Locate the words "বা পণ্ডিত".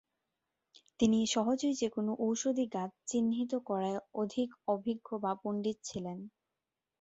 5.23-5.77